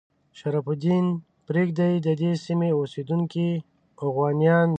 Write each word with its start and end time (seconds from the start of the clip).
شرف 0.39 0.65
الدین 0.71 1.05
یزدي 1.55 1.93
د 2.05 2.09
دې 2.21 2.31
سیمې 2.45 2.69
اوسیدونکي 2.77 3.49
اوغانیان 4.03 4.67
بولي. 4.67 4.69